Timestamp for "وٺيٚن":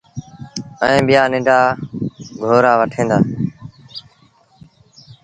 2.79-3.05